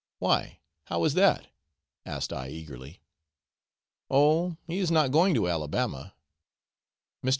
'Why, 0.17 0.61
how 0.85 1.03
is 1.03 1.13
that?' 1.13 1.45
asked 2.07 2.33
I 2.33 2.47
eagerly. 2.49 3.01
'Oh, 4.09 4.57
he 4.65 4.79
is 4.79 4.89
not 4.89 5.11
going 5.11 5.35
to 5.35 5.47
Alabama. 5.47 6.15
Mr. 7.23 7.29